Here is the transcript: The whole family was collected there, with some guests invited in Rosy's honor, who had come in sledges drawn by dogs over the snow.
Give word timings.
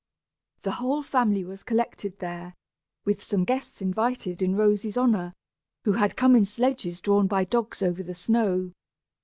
The 0.63 0.71
whole 0.81 1.03
family 1.03 1.43
was 1.43 1.61
collected 1.61 2.17
there, 2.17 2.55
with 3.05 3.21
some 3.21 3.43
guests 3.43 3.83
invited 3.83 4.41
in 4.41 4.55
Rosy's 4.55 4.97
honor, 4.97 5.31
who 5.85 5.91
had 5.91 6.17
come 6.17 6.35
in 6.35 6.43
sledges 6.43 7.01
drawn 7.01 7.27
by 7.27 7.43
dogs 7.45 7.83
over 7.83 8.01
the 8.01 8.15
snow. 8.15 8.71